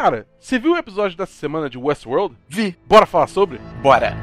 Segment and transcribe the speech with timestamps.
[0.00, 2.36] Cara, você viu o episódio dessa semana de Westworld?
[2.48, 2.78] Vi.
[2.86, 3.60] Bora falar sobre?
[3.82, 4.16] Bora.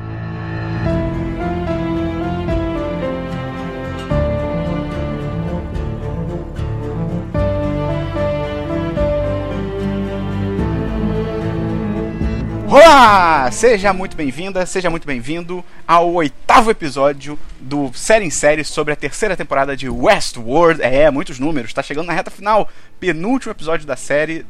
[12.69, 13.51] Olá!
[13.51, 18.95] Seja muito bem-vinda, seja muito bem-vindo ao oitavo episódio do Série em Série sobre a
[18.95, 20.81] terceira temporada de Westworld.
[20.81, 22.69] É, muitos números, tá chegando na reta final.
[22.97, 24.45] Penúltimo episódio da série,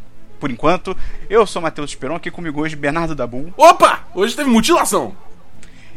[0.45, 0.95] por enquanto.
[1.27, 3.51] Eu sou Matheus Esperon, aqui comigo hoje Bernardo Dabu.
[3.57, 4.03] Opa!
[4.13, 5.17] Hoje teve mutilação!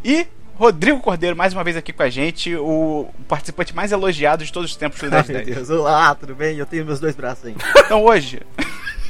[0.02, 4.50] E Rodrigo Cordeiro, mais uma vez aqui com a gente, o participante mais elogiado de
[4.50, 5.56] todos os tempos do Ai, 10 meu 10.
[5.68, 6.56] Deus, olá, tudo bem?
[6.56, 7.62] Eu tenho meus dois braços ainda.
[7.84, 8.40] Então hoje.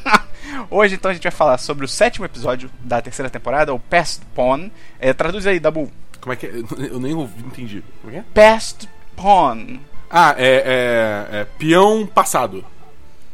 [0.69, 4.21] hoje então a gente vai falar sobre o sétimo episódio da terceira temporada, o Past
[4.35, 4.69] Pawn.
[4.99, 5.89] É, traduz aí, Dabu.
[6.21, 6.51] Como é que é?
[6.91, 7.85] Eu nem ouvi, entendi.
[8.01, 8.25] Como é que é?
[8.35, 9.79] Past Pawn.
[10.11, 12.65] Ah, é, é, é peão passado.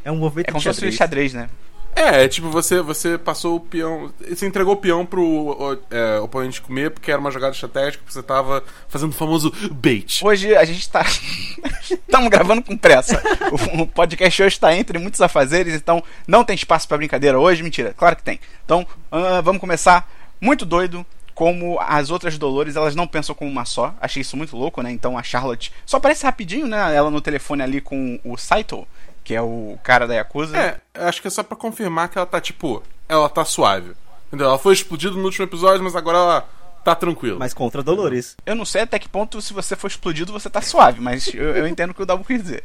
[0.04, 0.94] É um movimento É como de se fosse xadrez.
[0.96, 1.48] xadrez, né?
[1.94, 4.12] É, é tipo, você, você passou o peão.
[4.28, 8.12] Você entregou o peão pro o, é, oponente comer porque era uma jogada estratégica, porque
[8.12, 10.24] você tava fazendo o famoso bait.
[10.24, 11.04] Hoje a gente tá.
[11.90, 13.22] Estamos gravando com pressa.
[13.50, 17.62] O, o podcast hoje está entre muitos afazeres, então não tem espaço para brincadeira hoje.
[17.62, 18.40] Mentira, claro que tem.
[18.64, 20.08] Então ah, vamos começar
[20.40, 21.04] muito doido.
[21.34, 23.92] Como as outras Dolores, elas não pensam como uma só.
[24.00, 24.92] Achei isso muito louco, né?
[24.92, 26.94] Então a Charlotte só aparece rapidinho, né?
[26.94, 28.86] Ela no telefone ali com o Saito,
[29.24, 30.56] que é o cara da Yakuza.
[30.56, 33.92] É, acho que é só pra confirmar que ela tá, tipo, ela tá suave.
[34.28, 34.48] Entendeu?
[34.48, 36.48] Ela foi explodida no último episódio, mas agora ela
[36.84, 37.38] tá tranquila.
[37.38, 38.36] Mas contra Dolores.
[38.44, 41.56] Eu não sei até que ponto, se você for explodido, você tá suave, mas eu,
[41.56, 42.64] eu entendo o que o Dabu quis dizer.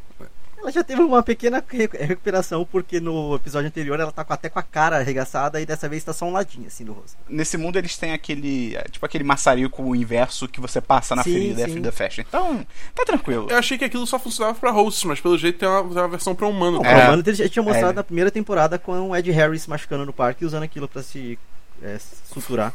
[0.69, 4.59] Ela já teve uma pequena re- recuperação, porque no episódio anterior ela tá até com
[4.59, 7.17] a cara arregaçada e dessa vez tá só um ladinho assim no rosto.
[7.27, 8.77] Nesse mundo eles têm aquele.
[8.91, 11.81] Tipo aquele maçarico inverso que você passa na Sim, ferida sim.
[11.81, 12.21] da festa.
[12.21, 13.47] Então, tá tranquilo.
[13.49, 16.07] Eu achei que aquilo só funcionava pra hosts, mas pelo jeito tem uma, tem uma
[16.07, 16.77] versão pra humano.
[16.77, 16.99] Não, também.
[17.01, 17.05] É.
[17.05, 17.95] o Mano já tinha mostrado É.
[17.95, 21.39] na primeira temporada com o Ed Harris machucando no parque e usando aquilo pra se
[21.81, 21.97] é,
[22.31, 22.73] suturar.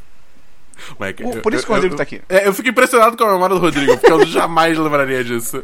[0.99, 2.21] Moleque, Por- eu- por isso que o eu- Rodrigo eu- tá aqui.
[2.28, 5.62] É, eu fico impressionado com a memória do Rodrigo, porque eu jamais lembraria disso.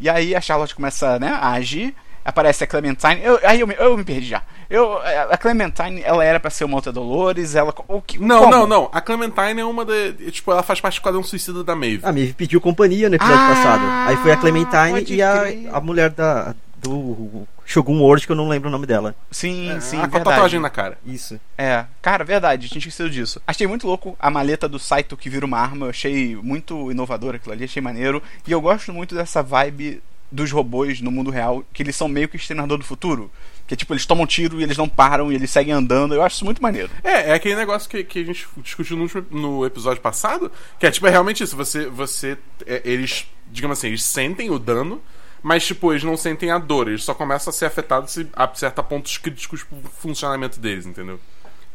[0.00, 1.94] E aí a Charlotte começa né, a agir.
[2.22, 3.18] Aparece a Clementine.
[3.22, 4.42] Eu, aí eu, me- eu me perdi já.
[4.68, 4.98] Eu,
[5.30, 7.54] a Clementine, ela era pra ser uma outra Dolores.
[7.54, 7.74] Ela.
[7.88, 8.50] O que, Não, como?
[8.50, 8.90] não, não.
[8.92, 9.94] A Clementine é uma da.
[10.30, 12.00] Tipo, ela faz parte do quadrão suicida da Maeve.
[12.02, 13.82] A Maeve pediu companhia no episódio Ah, passado.
[14.08, 15.68] Aí foi a Clementine e a, crer.
[15.72, 19.14] a mulher da, do Shogun World, que eu não lembro o nome dela.
[19.30, 20.00] Sim, É, sim.
[20.00, 20.98] a com a tatuagem na cara.
[21.06, 21.38] Isso.
[21.56, 23.40] É, cara, verdade, tinha esquecido disso.
[23.46, 27.34] Achei muito louco a maleta do Saito que vira uma arma, eu achei muito inovador
[27.34, 28.22] aquilo ali, achei maneiro.
[28.46, 30.02] E eu gosto muito dessa vibe
[30.32, 33.30] dos robôs no mundo real, que eles são meio que exterminador do futuro.
[33.66, 36.14] Que tipo, eles tomam tiro e eles não param e eles seguem andando.
[36.14, 36.90] Eu acho isso muito maneiro.
[37.04, 40.86] É, é aquele negócio que, que a gente discutiu no, último- no episódio passado, que
[40.86, 41.56] é tipo, é realmente isso.
[41.56, 41.86] Você.
[41.86, 42.36] você
[42.66, 45.00] é, eles, digamos assim, eles sentem o dano.
[45.42, 48.82] Mas, tipo, eles não sentem a dor, eles só começam a ser afetados se acerta
[48.82, 51.18] pontos críticos pro funcionamento deles, entendeu?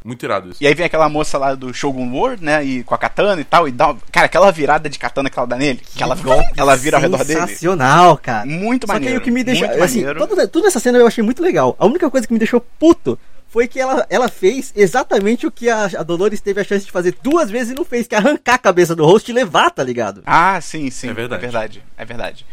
[0.03, 0.63] Muito irado isso.
[0.63, 2.63] E aí vem aquela moça lá do Shogun World, né?
[2.63, 3.67] E com a katana e tal.
[3.67, 3.87] E dá.
[3.87, 6.15] uma- Cara, aquela virada de katana que ela dá nele, que ela,
[6.55, 7.39] ela vira ao redor dele.
[7.39, 8.45] Sensacional, cara.
[8.45, 9.19] Muito Só que aí maneiro.
[9.19, 9.67] o que me deixou.
[9.67, 10.27] muito Assim, maneiro.
[10.27, 11.75] tudo, tudo nessa cena eu achei muito legal.
[11.79, 13.17] A única coisa que me deixou puto
[13.49, 16.91] foi que ela, ela fez exatamente o que a, a Dolores teve a chance de
[16.91, 19.71] fazer duas vezes e não fez, que é arrancar a cabeça do host e levar,
[19.71, 20.21] tá ligado?
[20.23, 21.09] Ah, sim, sim.
[21.09, 21.39] É verdade.
[21.39, 21.83] É verdade.
[21.97, 22.45] É verdade.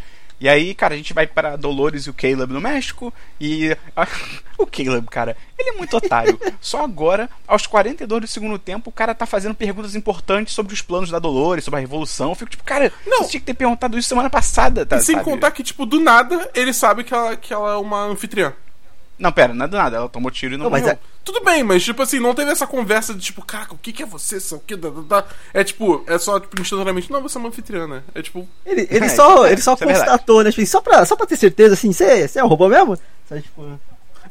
[0.43, 3.15] E aí, cara, a gente vai para Dolores e o Caleb no México.
[3.41, 3.77] E
[4.59, 6.37] o Caleb, cara, ele é muito otário.
[6.61, 10.83] Só agora, aos 42 do segundo tempo, o cara tá fazendo perguntas importantes sobre os
[10.83, 12.31] planos da Dolores, sobre a revolução.
[12.31, 13.19] Eu fico tipo, cara, Não.
[13.19, 14.97] você tinha que ter perguntado isso semana passada, tá?
[14.97, 15.25] E sem sabe?
[15.25, 18.53] contar que, tipo, do nada, ele sabe que ela, que ela é uma anfitriã.
[19.19, 19.97] Não, pera, não é do nada.
[19.97, 20.95] Ela tomou tiro e não, Não, mas morreu.
[20.97, 23.93] é- Tudo bem, mas tipo assim, não teve essa conversa de tipo, caraca, o que,
[23.93, 24.41] que é você?
[24.41, 25.25] Sei o que, da, da, da.
[25.55, 28.03] É tipo, é só tipo, instantaneamente, não, você é uma anfitriã, né?
[28.15, 28.49] É tipo.
[28.67, 30.51] Ele, ele É, só, é, ele só é constatou, né?
[30.51, 32.99] Tipo, só, pra, só pra ter certeza, assim, você é um robô mesmo?
[33.29, 33.79] Só, tipo,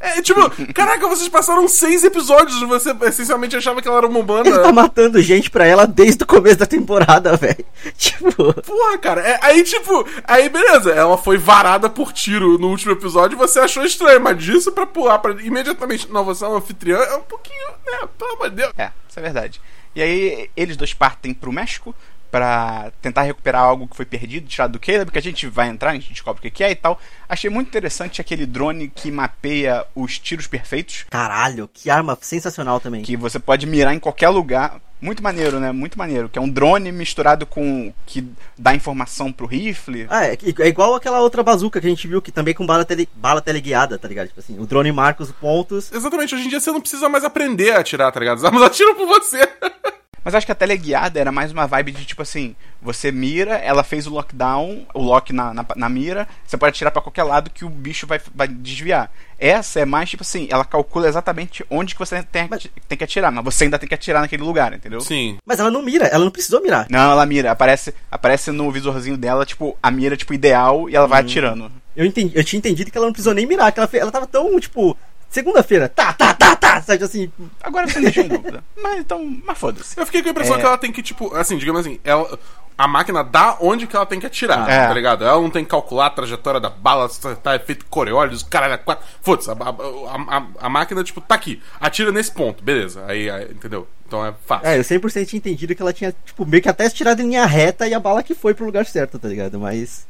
[0.04, 0.42] É tipo,
[0.74, 4.50] caraca, vocês passaram seis episódios e você essencialmente achava que ela era uma humana.
[4.50, 7.64] ele tá matando gente pra ela desde o começo da temporada, velho.
[7.98, 12.94] Tipo, Porra, cara, é- aí tipo, aí beleza, ela foi varada por tiro no último
[12.94, 16.58] episódio e você achou estranho, mas disso pra pular pra imediatamente, não, você é uma
[16.58, 18.74] anfitriã, é um pouquinho, né, pelo amor de Deus.
[18.78, 19.62] É, isso é verdade.
[19.96, 21.94] E aí eles dois partem pro México
[22.32, 25.92] pra tentar recuperar algo que foi perdido, tirado do Caleb, que a gente vai entrar,
[25.92, 27.00] a gente descobre o que que é e tal.
[27.28, 33.04] Achei muito interessante aquele drone que mapeia os tiros perfeitos, caralho, que arma sensacional também.
[33.04, 34.80] que você pode mirar em qualquer lugar.
[35.02, 35.72] Muito maneiro, né?
[35.72, 36.30] Muito maneiro.
[36.30, 37.92] Que é um drone misturado com.
[38.06, 38.24] que
[38.56, 40.06] dá informação pro rifle.
[40.08, 42.86] Ah, é, é igual aquela outra bazuca que a gente viu, que também com bala,
[42.86, 44.28] tele, bala teleguiada, tá ligado?
[44.28, 45.92] Tipo assim, o drone marca os pontos.
[45.92, 48.38] Exatamente, hoje em dia você não precisa mais aprender a atirar, tá ligado?
[48.38, 49.40] As armas atiram por você.
[50.24, 53.84] Mas acho que a teleguiada era mais uma vibe de tipo assim: você mira, ela
[53.84, 57.50] fez o lockdown, o lock na, na, na mira, você pode atirar para qualquer lado
[57.50, 59.12] que o bicho vai, vai desviar.
[59.40, 63.04] Essa é mais tipo assim: ela calcula exatamente onde que você tem, Mas- tem que
[63.04, 65.02] atirar, mas você ainda tem que atirar naquele lugar, entendeu?
[65.02, 65.38] Sim.
[65.46, 66.86] Mas ela não mira, ela não precisou mirar.
[66.90, 71.06] Não, ela mira, aparece, aparece no visorzinho dela, tipo, a mira, tipo, ideal e ela
[71.08, 71.10] Hum.
[71.10, 71.72] vai atirando.
[71.96, 74.28] Eu, entendi, eu tinha entendido que ela não precisou nem mirar, que ela, ela tava
[74.28, 74.96] tão, tipo,
[75.30, 77.30] segunda-feira, tá, tá, tá, tá, sabe assim,
[77.62, 78.64] Agora você me deixou em dúvida.
[78.82, 80.00] Mas então, mas foda-se.
[80.00, 80.60] Eu fiquei com a impressão É.
[80.60, 82.40] que ela tem que, tipo, assim, digamos assim, ela,
[82.78, 84.88] a máquina dá onde que ela tem que atirar, É.
[84.88, 85.24] tá ligado?
[85.26, 88.78] Ela não tem que calcular a trajetória da bala, se tá efeito Coriolis, caralho, é
[88.78, 89.06] quatro.
[89.22, 93.04] Foda-se, a, a, a- a máquina, tipo, tá aqui, atira nesse ponto, beleza.
[93.08, 93.88] Aí, aí, entendeu?
[94.08, 94.68] Então é fácil.
[94.68, 97.46] É, eu 100% tinha entendido que ela tinha, tipo, meio que até tirado em linha
[97.46, 99.60] reta e a bala que foi pro lugar certo, tá ligado?
[99.60, 100.06] Mas,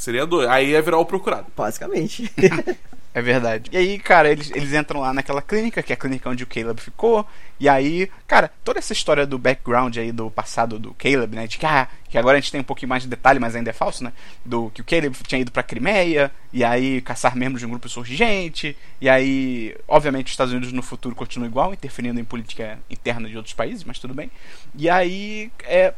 [0.00, 0.48] Seria doido.
[0.48, 1.46] Aí ia virar o procurado.
[1.54, 2.32] basicamente.
[3.12, 3.68] É verdade.
[3.72, 6.46] E aí, cara, eles, eles entram lá naquela clínica, que é a clínica onde o
[6.46, 7.26] Caleb ficou.
[7.58, 11.48] E aí, cara, toda essa história do background aí do passado do Caleb, né?
[11.48, 13.70] De que, ah, que agora a gente tem um pouquinho mais de detalhe, mas ainda
[13.70, 14.12] é falso, né?
[14.44, 17.88] Do que o Caleb tinha ido pra Crimeia, e aí caçar membros de um grupo
[17.88, 18.76] insurgente.
[19.00, 23.36] E aí, obviamente, os Estados Unidos no futuro continuam igual, interferindo em política interna de
[23.36, 24.30] outros países, mas tudo bem.
[24.76, 25.92] E aí, é,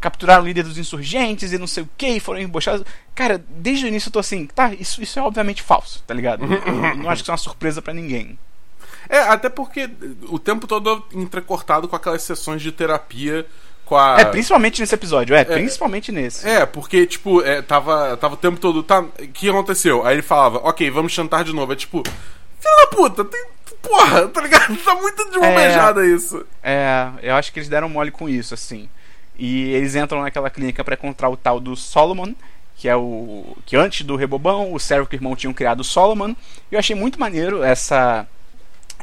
[0.00, 2.84] capturaram o líder dos insurgentes e não sei o que, e foram embochados.
[3.14, 6.44] Cara, desde o início eu tô assim, tá, isso, isso é obviamente falso, tá ligado?
[6.46, 8.38] Eu não acho que isso é uma surpresa pra ninguém.
[9.08, 9.88] É, até porque
[10.28, 13.46] o tempo todo entrecortado com aquelas sessões de terapia
[13.96, 14.20] a.
[14.20, 16.48] É, principalmente nesse episódio, é, principalmente nesse.
[16.48, 18.82] É, porque, tipo, é, tava, tava o tempo todo.
[18.82, 20.06] Tá, o que aconteceu?
[20.06, 21.72] Aí ele falava, ok, vamos chantar de novo.
[21.72, 23.46] É tipo, filho da puta, tem.
[23.80, 24.76] Porra, tá ligado?
[24.84, 25.54] Tá muito de mão É.
[25.54, 26.44] beijada isso.
[26.62, 28.88] É, eu acho que eles deram mole com isso, assim.
[29.38, 32.34] E eles entram naquela clínica pra encontrar o tal do Solomon,
[32.76, 33.56] que é o.
[33.64, 36.34] que antes do Rebobão, o Servo e o irmão tinham criado o Solomon.
[36.70, 38.26] E eu achei muito maneiro essa.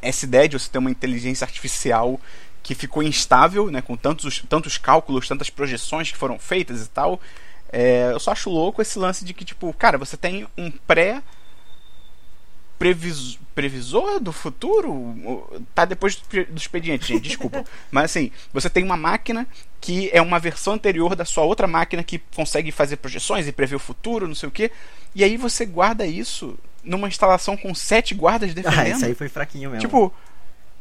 [0.02, 2.20] essa ideia de você ter uma inteligência artificial
[2.62, 7.22] que ficou instável, né, com tantos, tantos cálculos, tantas projeções que foram feitas e tal.
[7.72, 11.22] É, eu só acho louco esse lance de que, tipo, cara, você tem um pré
[12.80, 15.50] previs, previsor do futuro?
[15.74, 17.64] Tá depois do do expediente, gente, desculpa.
[17.92, 19.48] Mas assim, você tem uma máquina
[19.86, 23.76] que é uma versão anterior da sua outra máquina que consegue fazer projeções e prever
[23.76, 24.72] o futuro, não sei o quê.
[25.14, 28.80] E aí você guarda isso numa instalação com sete guardas defendendo.
[28.82, 29.82] ah, isso aí foi fraquinho mesmo.
[29.82, 30.12] Tipo,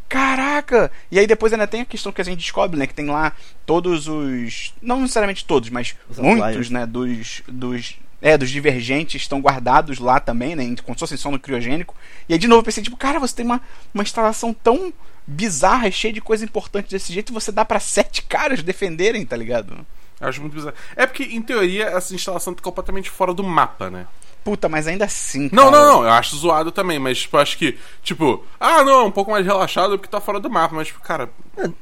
[0.08, 0.90] caraca!
[1.10, 2.86] E aí depois ainda tem a questão que a gente descobre, né?
[2.86, 3.34] Que tem lá
[3.66, 4.72] todos os.
[4.80, 6.70] Não necessariamente todos, mas Os muitos, outliers.
[6.70, 6.86] né?
[6.86, 7.42] Dos.
[7.46, 10.74] dos é, dos divergentes estão guardados lá também, né?
[10.82, 11.94] Como se fossem só no criogênico.
[12.26, 13.60] E aí de novo eu pensei, tipo, cara, você tem uma,
[13.92, 14.94] uma instalação tão
[15.26, 19.86] bizarra, cheia de coisa importante desse jeito, você dá pra sete caras defenderem, tá ligado?
[20.18, 20.74] Eu acho muito bizarro.
[20.96, 24.06] É porque, em teoria, essa instalação tá completamente fora do mapa, né?
[24.44, 25.48] Puta, mas ainda assim.
[25.50, 29.00] Não, cara, não, não, eu acho zoado também, mas, tipo, acho que, tipo, ah, não,
[29.00, 31.30] é um pouco mais relaxado porque tá fora do mapa, mas, tipo, cara.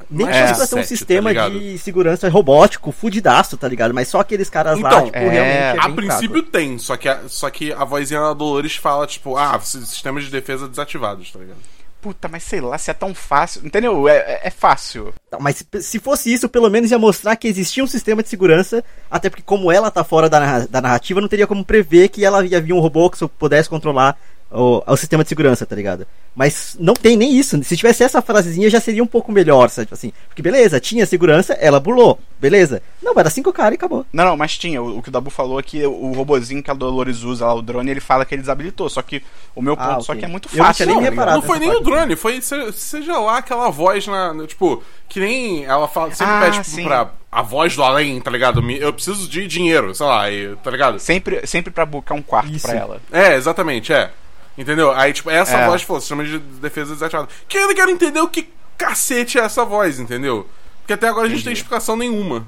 [0.08, 1.58] Nem mais que é, fosse pra ter um tá sistema ligado?
[1.58, 3.92] de segurança robótico, fudidaço, tá ligado?
[3.92, 6.50] Mas só aqueles caras lá, Então, tipo, é, realmente é A bem princípio fraco.
[6.50, 10.30] tem, só que, a, só que a vozinha da Dolores fala, tipo, ah, sistemas de
[10.30, 11.58] defesa desativados, tá ligado?
[12.02, 13.64] Puta, mas sei lá, se é tão fácil.
[13.64, 14.08] Entendeu?
[14.08, 15.14] É, é- é fácil.
[15.30, 18.28] Tá, Mas se- se fosse isso, pelo menos ia mostrar que existia um sistema de
[18.28, 22.24] segurança, até porque como ela tá fora da, da narrativa, não teria como prever que
[22.24, 24.18] ela ia vir um robô que só pudesse controlar
[24.52, 26.06] o, o sistema de segurança, tá ligado?
[26.34, 27.62] Mas não tem nem isso.
[27.62, 29.86] Se tivesse essa frasezinha já seria um pouco melhor, sabe?
[29.86, 32.82] Tipo Assim, porque beleza, tinha segurança, ela burlou, beleza.
[33.02, 34.06] Não, era cinco caras e acabou.
[34.12, 34.80] Não, não, mas tinha.
[34.82, 37.44] O, o que o Dabu falou é que o, o robozinho que a Dolores usa
[37.46, 38.88] lá, o drone, ele fala que ele desabilitou.
[38.88, 39.22] Só que
[39.54, 40.20] o meu ponto Ah, só ok.
[40.20, 40.86] que é muito Eu não fácil.
[40.86, 41.10] tá reparado.
[41.12, 41.34] ligado?
[41.34, 44.32] Não foi nem o drone, foi se- seja lá aquela voz na.
[44.32, 46.84] na- Tipo, que nem ela fala, sempre Ah, pede tipo, sim.
[46.84, 48.62] pra a voz do além, tá ligado?
[48.72, 50.98] Eu preciso de dinheiro, sei lá, e- tá ligado?
[50.98, 52.66] Sempre, sempre pra buscar um quarto Isso.
[52.66, 53.00] pra ela.
[53.12, 54.10] É, exatamente, é.
[54.56, 54.92] Entendeu?
[54.92, 55.66] Aí, tipo, essa É.
[55.66, 57.28] voz falou, sistema de defesa desativado.
[57.48, 60.46] Que eu ainda quero entender o que cacete é essa voz, entendeu?
[60.80, 62.46] Porque até agora a gente não tem explicação nenhuma.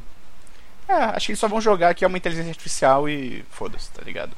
[0.89, 4.03] É, acho que eles só vão jogar que é uma inteligência artificial e foda-se, tá
[4.05, 4.33] ligado?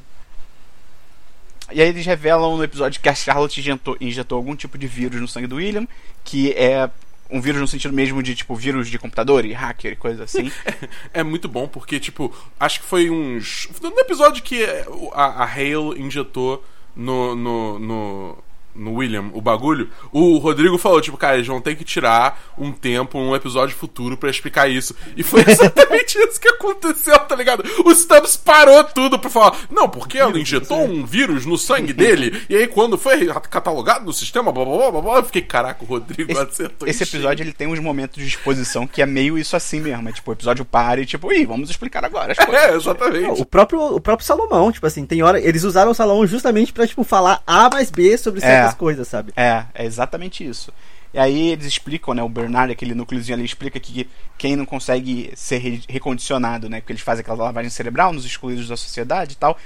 [1.73, 5.21] E aí eles revelam no episódio que a Charlotte injetou, injetou algum tipo de vírus
[5.21, 5.89] no sangue do William,
[6.23, 6.89] que é
[7.29, 10.53] um vírus no sentido mesmo de, tipo, vírus de computador e hacker e coisa assim.
[11.13, 13.69] É muito bom porque, tipo, acho que foi uns.
[13.83, 14.65] No episódio que
[15.13, 16.65] a, a Hale injetou
[16.97, 18.43] no, no, no,
[18.77, 22.73] no William o bagulho, o Rodrigo falou, tipo, cara, eles vão ter que tirar um
[22.73, 24.95] tempo, um episódio futuro pra explicar isso.
[25.17, 27.65] E foi exatamente isso que aconteceu, tá ligado?
[27.85, 32.43] O Stubbs parou tudo pra falar, não, porque ela injetou um vírus no sangue dele,
[32.49, 35.83] e aí quando foi catalogado no sistema, blá blá blá blá, blá eu fiquei, caraca,
[35.83, 39.01] o Rodrigo Esse, acertou esse em cheio." episódio ele tem uns momentos de exposição que
[39.03, 40.09] é meio isso assim mesmo.
[40.09, 42.65] É tipo, o episódio para e tipo, ih, vamos explicar agora as coisas.
[42.65, 43.41] É, exatamente.
[43.41, 45.41] O próprio, o próprio Salomão, tipo assim, tem hora.
[45.41, 48.77] Eles usaram o Salomão justamente pra, tipo, falar A mais B sobre certas É.
[48.77, 49.33] coisas, sabe?
[49.37, 50.73] É, é exatamente isso.
[51.15, 52.23] E aí eles explicam, né?
[52.23, 56.81] O Bernard, aquele núcleozinho ali, explica que quem não consegue ser re recondicionado, né?
[56.81, 59.57] Porque eles fazem aquela lavagem cerebral nos excluídos da sociedade e tal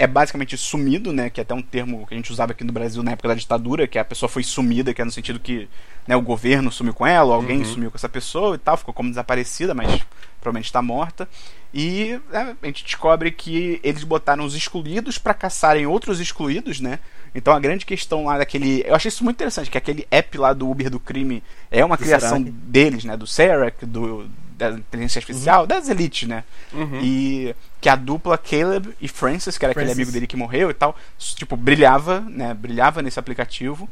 [0.00, 1.28] é basicamente sumido, né?
[1.28, 3.34] Que é até um termo que a gente usava aqui no Brasil na época da
[3.34, 5.68] ditadura, que a pessoa foi sumida, que é no sentido que
[6.06, 7.64] né, o governo sumiu com ela, ou alguém uhum.
[7.66, 10.02] sumiu com essa pessoa e tal, ficou como desaparecida, mas
[10.40, 11.28] provavelmente está morta.
[11.74, 16.98] E né, a gente descobre que eles botaram os excluídos para caçarem outros excluídos, né?
[17.34, 18.82] Então a grande questão lá daquele.
[18.86, 21.96] Eu achei isso muito interessante, que aquele app lá do Uber do crime é uma
[21.96, 22.50] do criação Serac.
[22.50, 23.16] deles, né?
[23.16, 25.66] Do Serac, do, da inteligência artificial, uhum.
[25.66, 26.44] das elites, né?
[26.72, 27.00] Uhum.
[27.02, 29.90] E que a dupla Caleb e Francis, que era Francis.
[29.90, 32.52] aquele amigo dele que morreu e tal, tipo, brilhava, né?
[32.54, 33.88] Brilhava nesse aplicativo.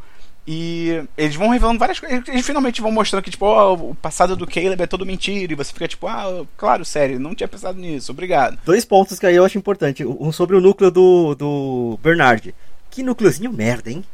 [0.50, 2.26] E eles vão revelando várias coisas.
[2.26, 5.52] Eles finalmente vão mostrando que, tipo, oh, o passado do Caleb é todo mentira.
[5.52, 8.58] E você fica tipo, ah, claro, sério, não tinha pensado nisso, obrigado.
[8.64, 10.06] Dois pontos que aí eu acho importante.
[10.06, 12.54] Um sobre o núcleo do, do Bernard.
[12.90, 14.04] Que núcleozinho merda, hein?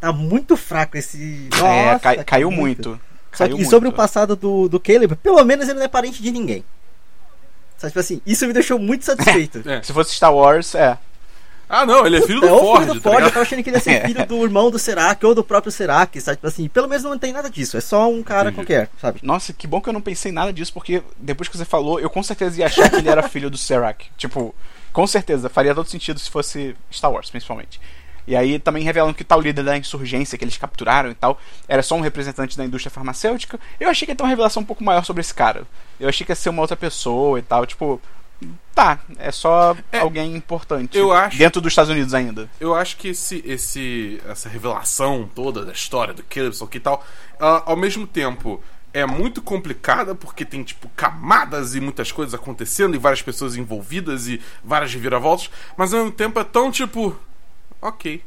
[0.00, 1.48] Tá muito fraco esse.
[1.52, 2.90] É, Nossa, é, cai, caiu muito.
[2.90, 3.00] muito.
[3.32, 6.30] Só que sobre o passado do, do Caleb, pelo menos ele não é parente de
[6.30, 6.64] ninguém.
[7.76, 9.62] Sabe, tipo assim, isso me deixou muito satisfeito.
[9.68, 9.82] É.
[9.82, 10.98] Se fosse Star Wars, é.
[11.72, 12.80] Ah, não, ele é filho Puta, do é Ford.
[12.82, 14.78] Filho do tá Ford, eu tava achando que ele ia ser filho do irmão do
[14.78, 16.38] Serac ou do próprio Serac, sabe?
[16.38, 18.56] Tipo assim, pelo menos não tem nada disso, é só um cara Entendi.
[18.56, 19.20] qualquer, sabe?
[19.22, 22.10] Nossa, que bom que eu não pensei nada disso, porque depois que você falou, eu
[22.10, 24.04] com certeza ia achar que ele era filho do Serac.
[24.18, 24.52] Tipo,
[24.92, 27.80] com certeza, faria todo sentido se fosse Star Wars, principalmente.
[28.30, 31.82] E aí também revelam que tal líder da insurgência que eles capturaram e tal era
[31.82, 33.58] só um representante da indústria farmacêutica.
[33.80, 35.64] Eu achei que ia ter uma revelação um pouco maior sobre esse cara.
[35.98, 37.66] Eu achei que ia ser uma outra pessoa e tal.
[37.66, 38.00] Tipo,
[38.72, 40.96] tá, é só é, alguém importante.
[40.96, 42.48] Eu acho, dentro dos Estados Unidos ainda.
[42.60, 47.04] Eu acho que esse, esse, essa revelação toda da história do Caleb e tal,
[47.36, 48.62] ela, ao mesmo tempo
[48.94, 54.28] é muito complicada porque tem tipo camadas e muitas coisas acontecendo e várias pessoas envolvidas
[54.28, 57.18] e várias reviravoltas, mas ao mesmo tempo é tão tipo
[57.80, 58.22] ok.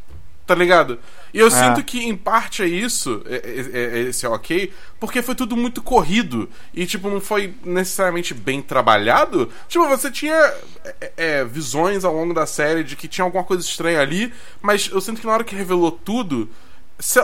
[0.45, 0.99] Tá ligado?
[1.33, 1.49] E eu é.
[1.49, 5.55] sinto que em parte é isso, é, é, é, esse é ok, porque foi tudo
[5.55, 9.49] muito corrido e, tipo, não foi necessariamente bem trabalhado.
[9.69, 10.35] Tipo, você tinha
[10.99, 14.89] é, é, visões ao longo da série de que tinha alguma coisa estranha ali, mas
[14.91, 16.49] eu sinto que na hora que revelou tudo,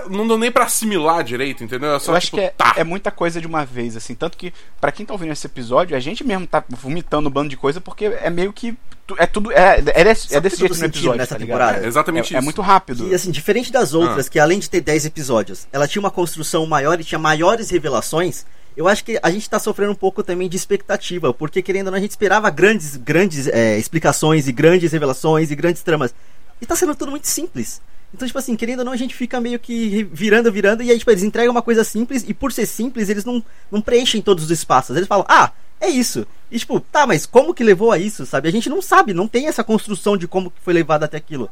[0.09, 1.95] não deu nem para assimilar direito, entendeu?
[1.95, 2.73] É só, eu acho tipo, que é, tá.
[2.77, 4.15] é, muita coisa de uma vez, assim.
[4.15, 7.49] Tanto que, para quem tá ouvindo esse episódio, a gente mesmo tá vomitando um bando
[7.49, 8.77] de coisa porque é meio que.
[9.17, 9.51] É tudo.
[9.51, 11.17] É, é, desse, é desse jeito no episódio.
[11.17, 11.83] Nessa tá temporada.
[11.83, 13.07] É, exatamente é, é, muito rápido.
[13.07, 14.29] E assim, diferente das outras, ah.
[14.29, 18.45] que além de ter 10 episódios, ela tinha uma construção maior e tinha maiores revelações.
[18.75, 21.91] Eu acho que a gente tá sofrendo um pouco também de expectativa, porque querendo ou
[21.91, 26.13] não, a gente esperava grandes, grandes é, explicações e grandes revelações e grandes tramas.
[26.61, 27.81] E tá sendo tudo muito simples.
[28.13, 30.97] Então, tipo assim, querendo ou não, a gente fica meio que virando, virando, e aí,
[30.97, 34.45] tipo, eles entregam uma coisa simples, e por ser simples, eles não, não preenchem todos
[34.45, 34.95] os espaços.
[34.95, 36.25] Eles falam, ah, é isso.
[36.51, 38.47] E tipo, tá, mas como que levou a isso, sabe?
[38.47, 41.49] A gente não sabe, não tem essa construção de como que foi levado até aquilo.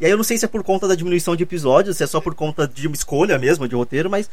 [0.00, 2.06] E aí eu não sei se é por conta da diminuição de episódios, se é
[2.06, 4.28] só por conta de uma escolha mesmo, de roteiro, mas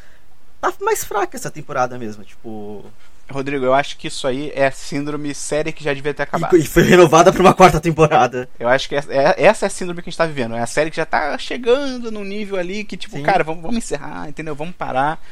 [0.60, 2.84] tá mais fraca essa temporada mesmo, tipo...
[3.32, 6.58] Rodrigo, eu acho que isso aí é síndrome série que já devia ter acabado.
[6.58, 8.50] E foi renovada para uma quarta temporada.
[8.60, 9.04] Eu acho que é,
[9.38, 10.56] essa é a síndrome que a gente tá vivendo.
[10.56, 13.24] É a série que já tá chegando num nível ali que, tipo, Sim.
[13.24, 14.56] cara, vamos, vamos encerrar, entendeu?
[14.56, 15.24] Vamos parar.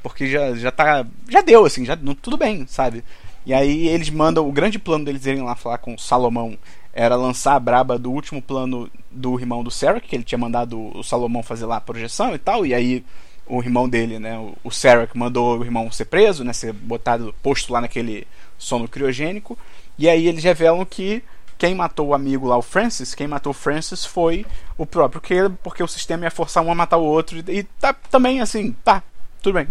[0.00, 1.04] Porque já, já tá.
[1.28, 3.02] Já deu, assim, já tudo bem, sabe?
[3.50, 4.48] E aí eles mandam.
[4.48, 6.56] O grande plano deles irem lá falar com o Salomão
[6.92, 10.96] era lançar a braba do último plano do irmão do Sarah, que ele tinha mandado
[10.96, 12.64] o Salomão fazer lá a projeção e tal.
[12.64, 13.04] E aí
[13.48, 17.72] o irmão dele, né, o que mandou o irmão ser preso, né, ser botado, posto
[17.72, 18.24] lá naquele
[18.56, 19.58] sono criogênico.
[19.98, 21.20] E aí eles revelam que
[21.58, 24.46] quem matou o amigo lá, o Francis, quem matou o Francis foi
[24.78, 27.38] o próprio Caleb, porque o sistema ia forçar um a matar o outro.
[27.50, 29.02] E tá também assim, tá,
[29.42, 29.66] tudo bem.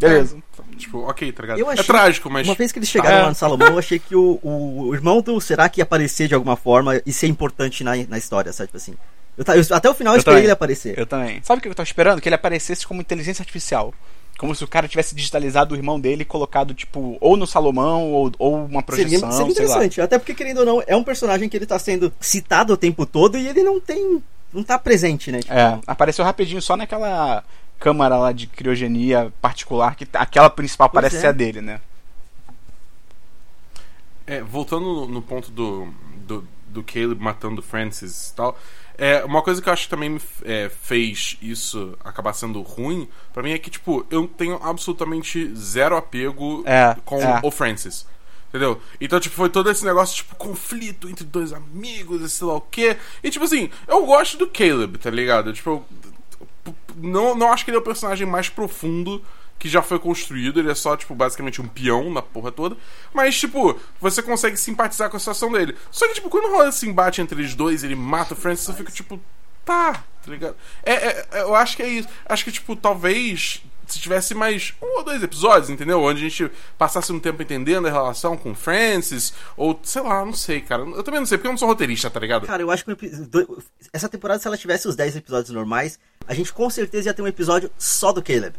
[0.00, 0.36] Beleza.
[0.36, 1.70] É, tipo, ok, tá ligado?
[1.70, 2.46] é trágico, mas.
[2.46, 3.22] Uma vez que eles chegaram tá.
[3.22, 6.28] lá no Salomão, eu achei que o, o, o irmão do será que ia aparecer
[6.28, 8.68] de alguma forma e ser importante na, na história, sabe?
[8.68, 8.94] Tipo assim.
[9.36, 10.44] Eu, eu, até o final eu, esperei também.
[10.44, 10.98] ele aparecer.
[10.98, 11.40] Eu também.
[11.42, 12.20] Sabe o que eu tava esperando?
[12.20, 13.94] Que ele aparecesse como inteligência artificial.
[14.38, 18.10] Como se o cara tivesse digitalizado o irmão dele e colocado, tipo, ou no Salomão,
[18.12, 19.30] ou, ou uma projeção.
[19.30, 20.00] Seria, seria interessante.
[20.00, 23.06] Até porque, querendo ou não, é um personagem que ele tá sendo citado o tempo
[23.06, 24.22] todo e ele não tem.
[24.52, 25.40] não tá presente, né?
[25.40, 25.52] Tipo...
[25.52, 27.44] É, apareceu rapidinho só naquela
[27.82, 31.20] câmara lá de criogenia particular, que aquela principal pois parece é.
[31.20, 31.80] ser a dele, né?
[34.24, 35.92] É, voltando no ponto do,
[36.24, 38.56] do, do Caleb matando Francis e tal,
[38.96, 43.42] é, uma coisa que eu acho que também é, fez isso acabar sendo ruim, para
[43.42, 47.40] mim é que, tipo, eu tenho absolutamente zero apego é, com é.
[47.42, 48.06] o Francis.
[48.48, 48.80] Entendeu?
[49.00, 52.60] Então, tipo, foi todo esse negócio, tipo, conflito entre dois amigos e sei lá o
[52.60, 52.96] quê.
[53.24, 55.52] E, tipo assim, eu gosto do Caleb, tá ligado?
[55.54, 55.86] Tipo, eu,
[56.96, 59.22] não, não acho que ele é o personagem mais profundo
[59.58, 62.76] que já foi construído, ele é só, tipo, basicamente um peão na porra toda.
[63.14, 65.76] Mas, tipo, você consegue simpatizar com a situação dele.
[65.88, 68.74] Só que, tipo, quando rola esse embate entre eles dois, ele mata o Francis, eu
[68.74, 69.20] fico, tipo,
[69.64, 70.56] tá, tá ligado?
[70.82, 72.08] É, é, é, eu acho que é isso.
[72.26, 73.62] Acho que, tipo, talvez
[73.92, 76.02] se tivesse mais um ou dois episódios, entendeu?
[76.02, 80.32] Onde a gente passasse um tempo entendendo a relação com Francis, ou sei lá, não
[80.32, 80.82] sei, cara.
[80.82, 82.46] Eu também não sei, porque eu não sou roteirista, tá ligado?
[82.46, 82.92] Cara, eu acho que
[83.92, 87.22] essa temporada, se ela tivesse os 10 episódios normais, a gente com certeza ia ter
[87.22, 88.54] um episódio só do Caleb.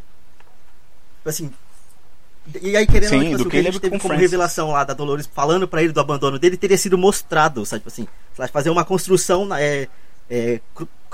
[1.18, 1.52] Tipo Assim.
[2.60, 4.30] E aí, querendo Sim, tipo, assim, o que a gente Caleb teve com como Francis.
[4.30, 7.80] revelação lá da Dolores falando pra ele do abandono dele teria sido mostrado, sabe?
[7.80, 9.88] Tipo assim, fazer uma construção é,
[10.28, 10.60] é,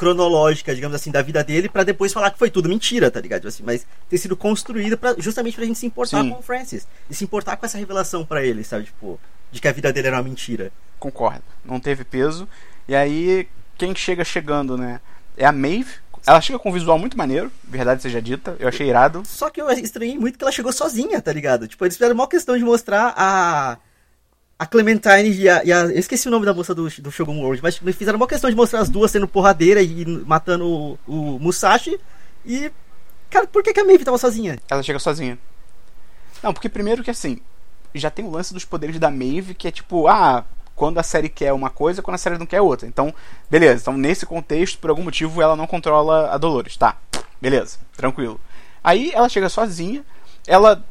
[0.00, 3.40] cronológica, digamos assim, da vida dele pra depois falar que foi tudo mentira, tá ligado?
[3.40, 6.30] Tipo Assim, mas ter sido construída pra, justamente pra gente se importar Sim.
[6.30, 8.84] com o Francis e se importar com essa revelação pra ele, sabe?
[8.84, 9.20] Tipo,
[9.52, 10.72] de que a vida dele era uma mentira.
[10.98, 11.42] Concordo.
[11.62, 12.48] Não teve peso.
[12.88, 15.02] E aí, quem chega chegando, né?
[15.36, 15.92] É a Maeve.
[16.26, 18.56] Ela chega com um visual muito maneiro, verdade seja dita.
[18.58, 19.22] Eu achei irado.
[19.26, 21.68] Só que eu estranhei muito que ela chegou sozinha, tá ligado?
[21.68, 23.76] Tipo, eles fizeram uma questão de mostrar a.
[24.60, 27.40] A Clementine e a, e a- Eu esqueci o nome da moça do, do Shogun
[27.40, 31.38] World, mas fizeram uma questão de mostrar as duas sendo porradeira e matando o, o
[31.38, 31.98] Musashi.
[32.44, 32.70] E.
[33.30, 34.58] Cara, por que, que a Maeve tava sozinha?
[34.68, 35.38] Ela chega sozinha.
[36.42, 37.38] Não, porque primeiro que assim,
[37.94, 40.44] já tem o lance dos poderes da Maeve, que é tipo, ah,
[40.76, 42.86] quando a série quer uma coisa, quando a série não quer outra.
[42.86, 43.14] Então,
[43.50, 43.80] beleza.
[43.82, 46.76] Então, nesse contexto, por algum motivo, ela não controla a Dolores.
[46.76, 46.98] Tá,
[47.40, 48.38] beleza, tranquilo.
[48.84, 50.04] Aí ela chega sozinha,
[50.46, 50.84] ela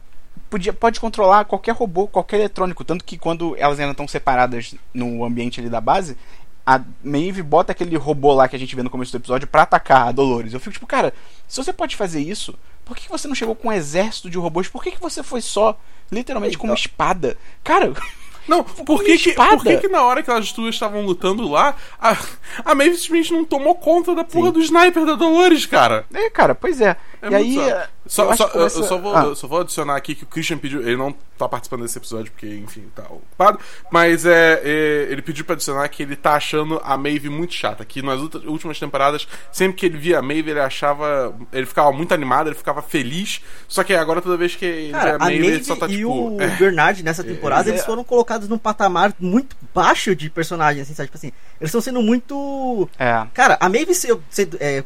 [0.49, 2.83] podia, pode controlar qualquer robô, qualquer eletrônico.
[2.83, 6.17] Tanto que quando elas ainda estão separadas no ambiente ali da base,
[6.65, 9.63] a Maeve bota aquele robô lá que a gente vê no começo do episódio pra
[9.63, 10.53] atacar a Dolores.
[10.53, 11.13] Eu fico tipo, cara,
[11.47, 14.67] se você pode fazer isso, por que você não chegou com um exército de robôs?
[14.67, 15.79] Por que, que você foi só,
[16.11, 17.37] literalmente, com uma espada?
[17.63, 17.93] Cara,
[18.49, 21.75] Não, por que que, por que que na hora que elas duas estavam lutando lá,
[22.01, 22.17] a,
[22.65, 26.05] a Maeve simplesmente não tomou conta da porra do sniper da Dolores, cara?
[26.13, 26.97] é, cara, pois é.
[27.21, 27.49] É e aí.
[27.49, 27.69] bizarro.
[27.69, 30.23] eh, Só, eu só- começa- eu só vou, Ah, eu só vou adicionar aqui que
[30.23, 30.81] o Christian pediu.
[30.81, 33.59] Ele não tá participando desse episódio porque, enfim, tá ocupado.
[33.91, 37.83] Mas é, é, ele pediu pra adicionar que ele tá achando a Maeve muito chata.
[37.83, 41.35] Que nas últimas temporadas, sempre que ele via a Maeve, ele achava.
[41.51, 43.41] Ele ficava muito animado, ele ficava feliz.
[43.67, 45.75] Só que agora, toda vez que ele Cara, vê a a Maeve, Maeve ele só
[45.75, 46.09] tá e tipo.
[46.37, 46.47] o é.
[46.47, 51.07] Bernard nessa temporada, é- eles foram colocados num patamar muito baixo de personagem, assim, sabe?
[51.07, 52.87] Tipo assim, eles estão sendo muito.
[52.97, 53.25] É.
[53.33, 54.83] Cara, a Maeve ser, ser- é,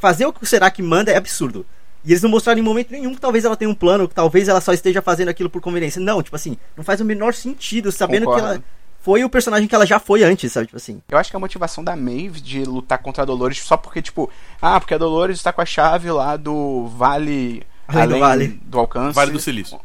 [0.00, 1.64] fazer o que o Seraki manda é absurdo.
[2.04, 4.48] E eles não mostraram em momento nenhum que talvez ela tenha um plano, que talvez
[4.48, 6.00] ela só esteja fazendo aquilo por conveniência.
[6.00, 8.46] Não, tipo assim, não faz o menor sentido, sabendo Concordo.
[8.46, 8.64] que ela
[9.00, 10.66] foi o personagem que ela já foi antes, sabe?
[10.66, 11.00] Tipo assim.
[11.08, 14.30] Eu acho que a motivação da Maeve de lutar contra a Dolores só porque, tipo,
[14.62, 17.62] ah, porque a Dolores está com a chave lá do Vale.
[17.88, 18.48] Além do Vale.
[18.64, 19.14] do alcance.
[19.14, 19.80] Vale do Silício.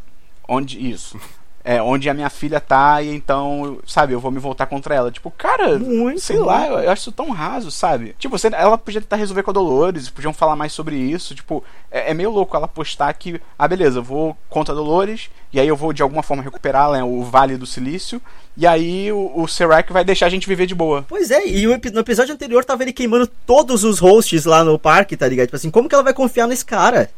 [0.47, 0.77] Onde.
[0.91, 1.19] Isso.
[1.63, 5.11] É, onde a minha filha tá, e então, sabe, eu vou me voltar contra ela.
[5.11, 6.73] Tipo, cara, Muito, sei lá, muito.
[6.73, 8.15] eu, eu acho isso tão raso, sabe?
[8.17, 11.35] Tipo, você, ela podia tentar resolver com a Dolores, podiam falar mais sobre isso.
[11.35, 15.29] Tipo, é, é meio louco ela postar que, ah, beleza, eu vou contra a Dolores,
[15.53, 18.21] e aí eu vou de alguma forma recuperar né, o Vale do Silício,
[18.57, 21.05] e aí o, o Serac vai deixar a gente viver de boa.
[21.07, 25.15] Pois é, e no episódio anterior tava ele queimando todos os hosts lá no parque,
[25.15, 25.47] tá ligado?
[25.47, 27.09] Tipo assim, como que ela vai confiar nesse cara?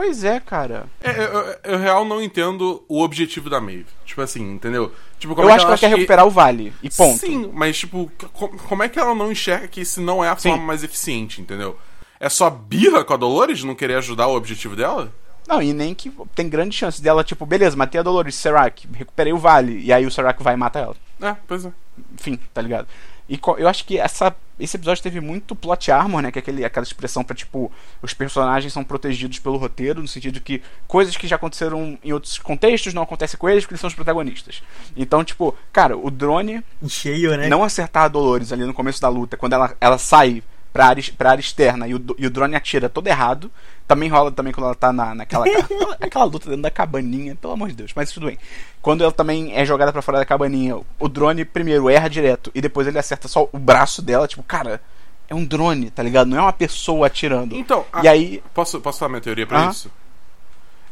[0.00, 0.86] Pois é, cara.
[1.02, 3.84] É, eu, eu, real não entendo o objetivo da Maeve.
[4.06, 4.90] Tipo assim, entendeu?
[5.18, 7.18] Tipo, eu é acho que ela quer recuperar o Vale, e ponto.
[7.18, 10.36] Sim, mas tipo, co- como é que ela não enxerga que esse não é a
[10.38, 10.52] Sim.
[10.52, 11.76] forma mais eficiente, entendeu?
[12.18, 15.12] É só birra com a Dolores não querer ajudar o objetivo dela?
[15.46, 19.34] Não, e nem que tem grande chance dela, tipo, beleza, matei a Dolores, Serac, recuperei
[19.34, 20.96] o Vale, e aí o Serac vai e mata ela.
[21.20, 21.72] É, pois é.
[22.14, 22.88] Enfim, tá ligado?
[23.30, 26.32] E eu acho que essa, esse episódio teve muito plot armor, né?
[26.32, 27.70] Que é aquele, aquela expressão pra, tipo,
[28.02, 32.38] os personagens são protegidos pelo roteiro, no sentido que coisas que já aconteceram em outros
[32.38, 34.64] contextos não acontecem com eles porque eles são os protagonistas.
[34.96, 37.48] Então, tipo, cara, o drone cheio, né?
[37.48, 41.02] não acertar a Dolores ali no começo da luta, quando ela, ela sai pra área,
[41.16, 43.50] pra área externa e o, e o drone atira todo errado.
[43.88, 47.52] Também rola também quando ela tá na, naquela aquela, aquela luta dentro da cabaninha, pelo
[47.52, 48.38] amor de Deus, mas tudo bem.
[48.80, 52.60] Quando ela também é jogada pra fora da cabaninha, o drone primeiro erra direto e
[52.60, 54.80] depois ele acerta só o braço dela, tipo, cara,
[55.28, 56.28] é um drone, tá ligado?
[56.28, 57.54] Não é uma pessoa atirando.
[57.56, 59.70] Então, a- E aí, Posso, posso falar minha teoria pra Ah.
[59.70, 59.90] isso?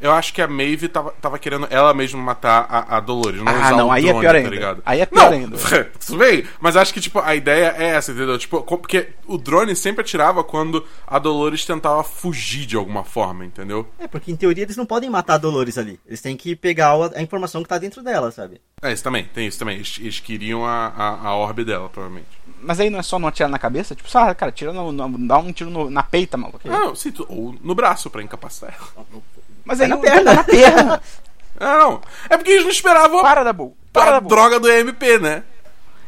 [0.01, 3.53] Eu acho que a Maeve tava, tava querendo ela mesma matar a, a Dolores, não
[3.53, 4.51] Ah, usar não, o aí é drone, pior tá ainda.
[4.51, 4.83] ligado?
[4.87, 5.57] Aí é pior não, ainda.
[6.07, 8.39] Tudo bem, mas acho que, tipo, a ideia é essa, entendeu?
[8.39, 13.89] Tipo, porque o drone sempre atirava quando a Dolores tentava fugir de alguma forma, entendeu?
[13.99, 15.99] É, porque em teoria eles não podem matar a Dolores ali.
[16.07, 18.61] Eles têm que pegar a, informação que tá dentro dela, sabe?
[18.81, 19.77] É, isso também, tem isso também.
[19.77, 22.29] Eles, eles queriam a, a, a orbe dela, provavelmente.
[22.63, 23.95] mas aí não é só não atirar na cabeça?
[23.97, 26.61] Tipo, sabe, cara, tira no, no- dá um tiro no- na peita, maluco.
[26.65, 29.07] Não, sim, tu- ou no braço pra incapacitar ela.
[29.69, 30.35] Mas Vai aí na perna.
[30.35, 31.03] na perna.
[31.61, 32.01] Ah, não.
[32.31, 33.77] É porque eles não esperavam Para da bull.
[33.91, 34.29] a Para da bull.
[34.31, 35.43] droga do MP, né?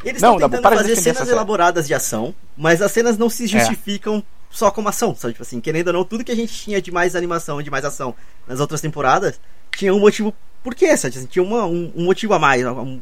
[0.02, 3.28] Eles Não, estão Dabu, tentando de fazer cenas elaboradas de ação, mas as cenas não
[3.28, 3.46] se É.
[3.48, 5.34] justificam só como ação, sabe?
[5.34, 7.84] Tipo assim, querendo ou não, tudo que a gente tinha de mais animação, de mais
[7.84, 8.14] ação
[8.48, 9.38] nas outras temporadas,
[9.76, 10.34] tinha um motivo.
[10.64, 11.16] Por quê, sabe?
[11.16, 12.64] Assim, Tinha uma- um, um motivo a mais.
[12.64, 13.00] um-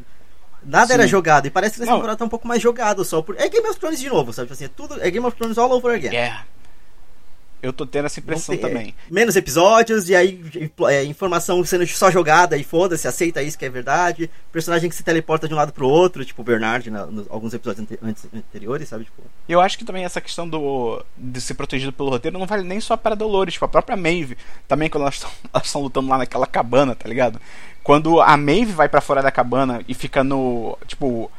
[0.61, 0.93] nada Sim.
[0.95, 1.45] era jogado.
[1.45, 1.99] E parece que nessa Não.
[1.99, 3.21] temporada tá um pouco mais jogado só.
[3.21, 3.35] Por...
[3.39, 4.47] É Game of Thrones de novo, sabe?
[4.47, 5.01] Tipo assim, é tudo.
[5.01, 6.13] É Game of Thrones all over again.
[6.13, 6.45] Yeah.
[7.61, 8.95] Eu tô tendo essa impressão ter também.
[9.09, 10.41] Menos episódios, e aí
[10.87, 14.29] é, informação sendo só jogada e foda-se, aceita isso que é verdade.
[14.51, 17.53] Personagem que se teleporta de um lado pro outro, tipo o Bernard, na, nos, alguns
[17.53, 19.05] episódios ante, antes, anteriores, sabe?
[19.05, 22.63] Tipo, Eu acho que também essa questão do de ser protegido pelo roteiro não vale
[22.63, 25.21] nem só para Dolores, tipo, a própria Maeve, também quando elas
[25.63, 27.41] estão lutando lá naquela cabana, tá ligado?
[27.83, 31.29] Quando a Maeve vai pra fora da cabana e fica no, tipo,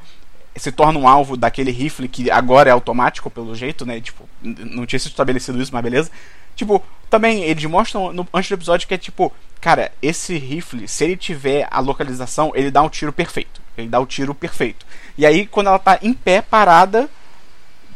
[0.57, 4.01] se torna um alvo daquele rifle que agora é automático pelo jeito, né?
[4.01, 6.11] Tipo, não tinha sido estabelecido isso, mas beleza.
[6.57, 11.05] Tipo, também eles mostram no, antes do episódio que é tipo, cara, esse rifle, se
[11.05, 13.61] ele tiver a localização, ele dá um tiro perfeito.
[13.77, 14.85] Ele dá o tiro perfeito.
[15.17, 17.09] E aí, quando ela tá em pé, parada,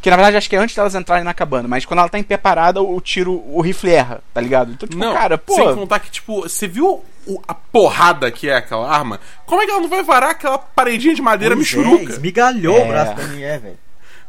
[0.05, 2.19] que na verdade acho que é antes delas entrarem na cabana, mas quando ela tá
[2.19, 4.71] em pé parada, o tiro, o rifle erra, tá ligado?
[4.71, 5.55] Então, tipo, Não, cara, pô.
[5.55, 9.19] sem contar que, tipo, você viu o- a porrada que é aquela arma?
[9.47, 12.11] Como é que ela não vai varar aquela paredinha de madeira pois é, michuruca?
[12.13, 12.83] esmigalhou É.
[12.83, 13.79] o braço da mulher, velho.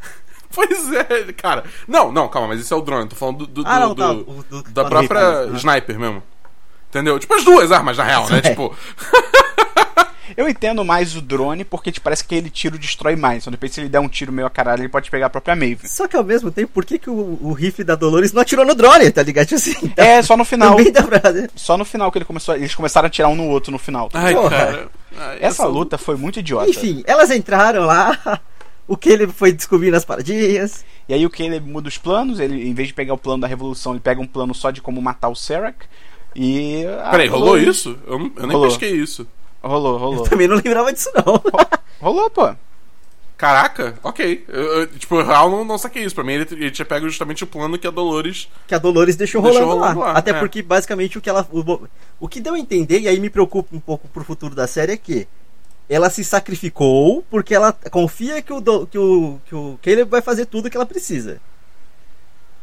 [0.51, 1.63] Pois é, cara.
[1.87, 3.07] Não, não, calma, mas esse é o drone.
[3.07, 5.57] Tô falando do, do- Ah, não, do- tá, do- o do- da própria rifle, né?
[5.57, 6.23] sniper mesmo.
[6.89, 7.19] Entendeu?
[7.19, 8.39] Tipo, as duas armas, na real, né?
[8.39, 8.41] É.
[8.49, 8.75] Tipo,
[10.35, 13.43] Eu entendo mais o drone porque te parece que ele tiro destrói mais.
[13.43, 15.55] Então, depois, se ele der um tiro meio a caralho, ele pode pegar a própria
[15.55, 15.87] Maeve.
[15.87, 18.65] Só que ao mesmo tempo, por que, que o, o rifle da Dolores não atirou
[18.65, 19.45] no drone, tá ligado?
[19.47, 20.75] Tipo assim, É, só no final.
[20.75, 21.21] também dá pra...
[21.55, 24.09] Só no final que ele começou, eles começaram a tirar um no outro no final.
[24.13, 24.49] ai, Porra.
[24.49, 24.87] cara.
[25.17, 26.69] Ai, Essa luta foi muito idiota.
[26.69, 28.39] Enfim, elas entraram lá,
[28.87, 30.85] o que ele foi descobrindo as paradinhas.
[31.09, 33.47] E aí o Caleb muda os planos, ele, em vez de pegar o plano da
[33.47, 35.85] revolução, ele pega um plano só de como matar o Serac.
[36.35, 36.83] E.
[37.03, 37.97] ah, Peraí, rolou isso?
[38.05, 38.67] Eu, eu nem Rolou.
[38.67, 39.25] pesquei isso.
[39.63, 40.23] Rolou, rolou.
[40.23, 41.41] Também não lembrava disso, não.
[41.99, 42.53] rolou, pô.
[43.37, 44.45] Caraca, ok.
[44.47, 46.15] Eu, eu, tipo, eu real não, não saquei isso.
[46.15, 48.49] Pra mim, ele, ele tinha pego justamente o plano que a Dolores.
[48.65, 50.05] que a Dolores deixou, Deixou rolando, rolando lá.
[50.13, 50.33] lá, Até é.
[50.33, 51.47] porque, basicamente, o que ela.
[51.51, 51.87] O,
[52.19, 54.93] o que deu a entender, e aí me preocupa um pouco pro futuro da série,
[54.93, 55.27] é que
[55.87, 60.47] ela se sacrificou porque ela confia que o, que o, que o Caleb vai fazer
[60.47, 61.39] tudo que ela precisa.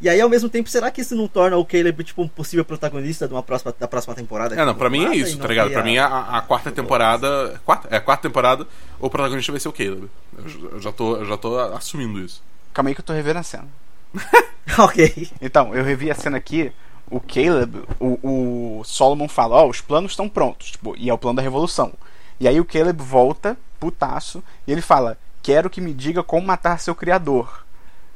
[0.00, 2.64] E aí, ao mesmo tempo, será que isso não torna o Caleb tipo, um possível
[2.64, 4.54] protagonista de uma próxima, da próxima temporada?
[4.60, 5.70] É, não, pra mim é isso, tá ligado?
[5.70, 6.06] Pra a- mim, a,
[6.38, 7.60] a quarta temporada.
[7.64, 8.66] Quarta, é, a quarta temporada,
[9.00, 10.10] o protagonista vai ser o Caleb.
[10.36, 12.42] Eu, eu já tô, eu já tô assumindo isso.
[12.72, 13.68] Calma aí que eu tô revendo a cena.
[14.78, 15.30] ok.
[15.40, 16.72] Então, eu revi a cena aqui.
[17.10, 20.72] O Caleb, o, o Solomon fala: Ó, os planos estão prontos.
[20.72, 21.92] Tipo, e é o plano da revolução.
[22.40, 26.78] E aí o Caleb volta, putaço, e ele fala: Quero que me diga como matar
[26.80, 27.64] seu criador.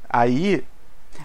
[0.08, 0.64] Aí.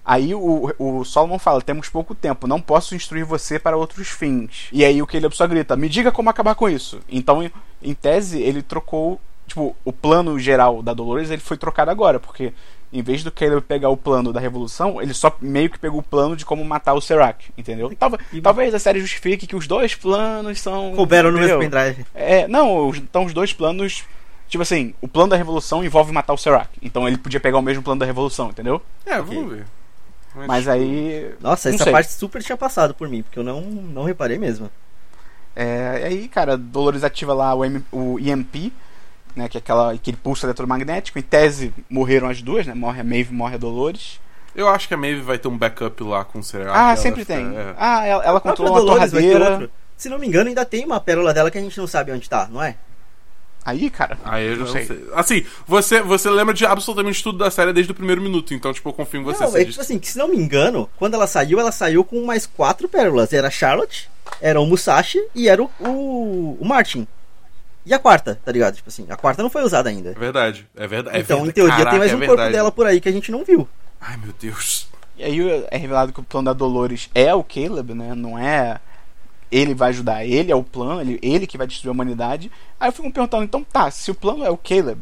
[0.06, 4.68] Aí o, o Solomon fala: Temos pouco tempo, não posso instruir você para outros fins.
[4.72, 7.00] E aí o Caleb só grita: Me diga como acabar com isso.
[7.10, 9.20] Então, em, em tese, ele trocou.
[9.48, 12.54] Tipo, o plano geral da Dolores ele foi trocado agora, porque
[12.94, 16.04] em vez do Caleb pegar o plano da revolução, ele só meio que pegou o
[16.04, 17.92] plano de como matar o Serac, entendeu?
[18.00, 20.94] Talvez, E- talvez a série justifique que os dois planos são.
[20.96, 22.06] Couberam no mesmo pendrive.
[22.16, 24.04] É, não, os- então os dois planos.
[24.48, 26.70] Tipo assim, o plano da revolução envolve matar o Serac.
[26.82, 28.82] Então ele podia pegar o mesmo plano da revolução, entendeu?
[29.06, 29.66] É, vamos ver.
[30.48, 31.34] Mas aí.
[31.42, 31.92] Nossa, essa sei.
[31.94, 34.70] parte super tinha passado por mim, porque eu não, não reparei mesmo.
[35.56, 38.74] É, aí, cara, Dolores ativa lá o, M- o EMP,
[39.36, 39.48] né?
[39.48, 41.20] Que é aquela, aquele pulso eletromagnético.
[41.20, 42.74] Em tese, morreram as duas, né?
[42.74, 44.20] Morre a Maeve, morre a Dolores.
[44.56, 46.72] Eu acho que a Maeve vai ter um backup lá com o Serac.
[46.76, 47.56] ah, sempre tem.
[47.56, 47.74] é.
[47.78, 49.52] Ah, ela, ela A controla uma Dolores vai ter torradeira.
[49.62, 49.72] outro.
[49.98, 52.28] Se não me engano, ainda tem uma pérola dela que a gente não sabe onde
[52.30, 52.76] tá, não é?
[53.66, 54.18] Aí, cara.
[54.26, 54.86] Aí eu já não sei.
[54.86, 55.06] sei.
[55.14, 58.90] Assim, você, você lembra de absolutamente tudo da série desde o primeiro minuto, então, tipo,
[58.90, 59.44] eu confio em você.
[59.44, 62.26] não, é tipo assim, que se não me engano, quando ela saiu, ela saiu com
[62.26, 63.32] mais quatro pérolas.
[63.32, 64.10] Era a Charlotte,
[64.42, 67.08] era o Musashi e era o, o, o Martin.
[67.86, 68.76] E a quarta, tá ligado?
[68.76, 70.12] Tipo assim, a quarta não foi usada ainda.
[70.12, 71.18] É verdade, é verdade.
[71.18, 71.50] é então, verdade.
[71.50, 72.54] em teoria, Caraca, tem mais é um corpo verdade.
[72.54, 73.68] dela por aí que a gente não viu.
[74.00, 74.88] Ai, meu Deus.
[75.18, 78.16] E aí é revelado que o plano da Dolores é o Caleb, né?
[78.16, 78.80] Não é
[79.56, 82.52] ele vai ajudar, ele é o plano, ele, ele que vai destruir a humanidade.
[82.80, 85.02] Aí eu fico me perguntando, então tá, se o plano é o Caleb,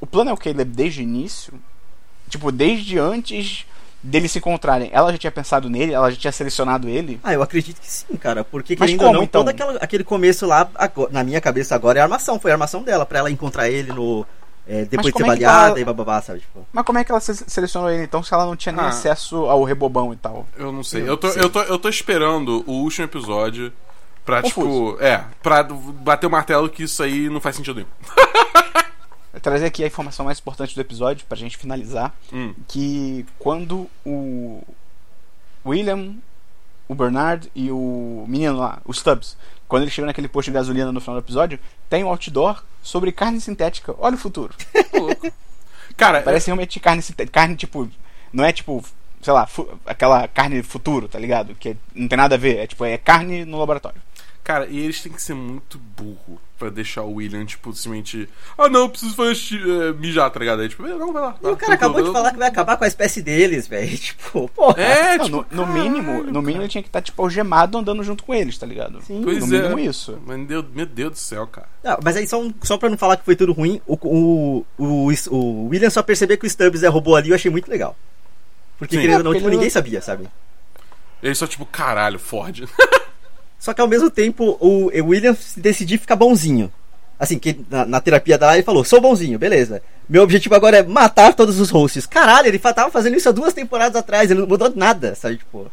[0.00, 1.54] o plano é o Caleb desde o início?
[2.28, 3.64] Tipo, desde antes
[4.02, 7.18] deles se encontrarem, ela já tinha pensado nele, ela já tinha selecionado ele.
[7.24, 8.44] Ah, eu acredito que sim, cara.
[8.44, 9.40] Porque, Mas querendo como, não, então?
[9.40, 12.38] todo aquela- aquele começo lá, agora- na minha cabeça agora, é a armação.
[12.38, 14.24] Foi a armação dela, pra ela encontrar ele no.
[14.68, 16.40] É, depois de ser é baleada ela- e bababá, sabe?
[16.40, 18.84] Tipo, Mas como é que ela se- selecionou ele então se ela não tinha nem
[18.84, 18.88] Ah.
[18.88, 20.46] acesso ao rebobão e tal?
[20.56, 21.02] Eu não sei.
[21.02, 21.42] Eu Eu tô, sei.
[21.42, 23.72] eu tô, eu tô esperando o último episódio
[24.24, 24.92] pra, Confuso.
[24.92, 25.02] tipo.
[25.02, 27.88] É, pra bater o martelo que isso aí não faz sentido nenhum.
[29.42, 32.12] Trazer aqui a informação mais importante do episódio pra gente finalizar.
[32.32, 32.54] Hum.
[32.66, 34.62] que quando o
[35.64, 36.14] William,
[36.88, 39.36] o Bernard e o menino lá, o Stubbs,
[39.68, 43.12] quando eles chegam naquele posto de gasolina no final do episódio, tem um outdoor sobre
[43.12, 43.94] carne sintética.
[43.98, 44.54] Olha o futuro.
[45.96, 47.40] Cara, Parece realmente carne sintética.
[47.40, 47.88] Carne tipo.
[48.32, 48.82] Não é tipo.
[49.20, 49.48] Sei lá,
[49.84, 51.54] aquela carne futuro, tá ligado?
[51.56, 52.58] Que não tem nada a ver.
[52.58, 54.00] É tipo, é carne no laboratório.
[54.44, 58.26] Cara, e eles têm que ser muito burro pra deixar o William, tipo, simplesmente.
[58.56, 60.62] Ah, não, preciso fazer é, mijar, tá ligado?
[60.62, 61.36] Aí, tipo, não, vai lá.
[61.42, 63.88] E o cara acabou de falar que vai acabar com a espécie deles, velho.
[63.98, 64.80] Tipo, porra.
[64.82, 65.36] É, Não, tipo.
[65.50, 68.34] no, no caralho, mínimo, no mínimo ele tinha que estar tipo algemado andando junto com
[68.34, 69.02] eles, tá ligado?
[69.02, 69.20] Sim.
[69.22, 69.60] Pois no é.
[69.62, 70.18] mínimo isso.
[70.26, 71.68] Mas Deus, meu Deus do céu, cara.
[71.84, 75.10] Não, mas aí só, só pra não falar que foi tudo ruim, o, o, o,
[75.30, 77.94] o William só perceber que o Stubbs é robô ali eu achei muito legal.
[78.78, 79.02] Porque Sim.
[79.02, 80.26] querendo É, ou não, porque tipo, ele ninguém não- sabia, sabe?
[81.22, 82.64] Ele só, tipo, caralho, Ford.
[83.58, 86.72] Só que ao mesmo tempo o, William decidiu ficar bonzinho.
[87.18, 89.82] Assim, que na, na terapia dela ele falou, sou bonzinho, beleza.
[90.08, 92.06] Meu objetivo agora é matar todos os hosts.
[92.06, 95.38] Caralho, ele tava fazendo isso há duas temporadas atrás, ele não mudou nada, sabe?
[95.38, 95.68] Tipo,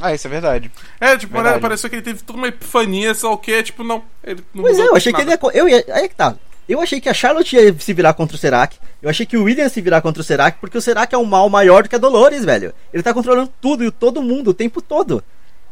[0.00, 0.70] Ah, isso é verdade.
[1.00, 1.60] É, tipo, Verdade.
[1.60, 4.02] pareceu que ele teve toda uma epifania, sei lá o que, tipo, não.
[4.24, 5.46] Ele não Pois é, mudou eu achei que ele nada.
[5.54, 5.58] ia.
[5.60, 5.84] Eu ia.
[5.92, 6.34] Aí é que tá.
[6.68, 8.76] Eu achei que a Charlotte ia se virar contra o Serac.
[9.00, 11.18] Eu achei que o William ia se virar contra o Serac, porque o Serac é
[11.18, 12.74] um mal maior do que a Dolores, velho.
[12.92, 15.22] Ele tá controlando tudo e todo mundo o tempo todo.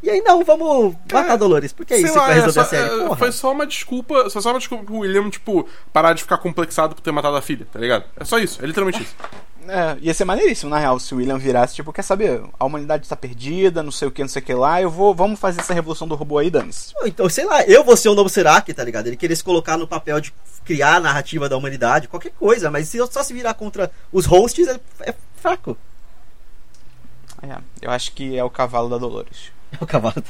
[0.02, 1.72] E aí, não, vamos matar a Dolores.
[1.72, 2.94] Porque é isso que lá, vai é resolver só- a série.
[2.94, 3.16] é, Porra.
[3.16, 4.30] foi só uma desculpa.
[4.30, 7.42] Foi só uma desculpa pro William, tipo, parar de ficar complexado por ter matado a
[7.42, 8.04] filha, tá ligado?
[8.18, 9.14] É só isso, é literalmente isso.
[9.68, 13.04] É, ia ser maneiríssimo, na real, se o William virasse, tipo, quer saber, a humanidade
[13.04, 15.60] está perdida, não sei o que, não sei o que lá, eu vou, vamos fazer
[15.60, 16.92] essa revolução do robô aí, dane-se.
[17.00, 19.08] Ou Então, sei lá, eu vou ser o novo Serac, tá ligado?
[19.08, 20.32] Ele querer se colocar no papel de
[20.64, 24.24] criar a narrativa da humanidade, qualquer coisa, mas se eu só se virar contra os
[24.24, 25.76] hosts é, é fraco.
[27.42, 29.50] É, eu acho que é o cavalo da Dolores.
[29.80, 30.22] É o cavalo.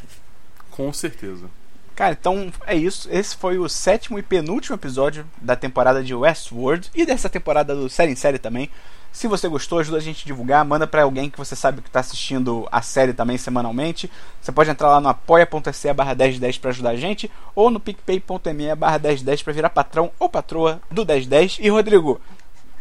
[0.70, 1.46] Com certeza.
[1.94, 3.09] Cara, então é isso.
[3.11, 7.88] Esse foi o sétimo e penúltimo episódio da temporada de Westworld e dessa temporada do
[7.88, 8.70] Série em Série também.
[9.11, 11.88] Se você gostou, ajuda a gente a divulgar, manda pra alguém que você sabe que
[11.88, 14.11] tá assistindo a série também semanalmente.
[14.42, 18.74] Você pode entrar lá no apoia.se barra 1010 pra ajudar a gente, ou no picpay.me
[18.74, 21.61] barra 1010 pra virar patrão ou patroa do 1010.
[21.62, 22.20] E Rodrigo,